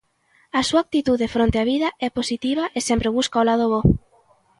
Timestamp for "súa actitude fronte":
0.67-1.61